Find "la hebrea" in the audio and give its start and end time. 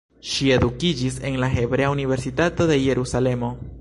1.43-1.91